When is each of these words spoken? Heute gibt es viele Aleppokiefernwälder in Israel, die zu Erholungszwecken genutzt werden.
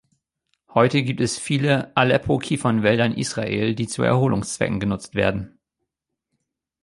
Heute 0.73 1.03
gibt 1.03 1.21
es 1.21 1.37
viele 1.37 1.95
Aleppokiefernwälder 1.95 3.05
in 3.05 3.13
Israel, 3.13 3.75
die 3.75 3.85
zu 3.85 4.01
Erholungszwecken 4.01 4.79
genutzt 4.79 5.13
werden. 5.13 5.59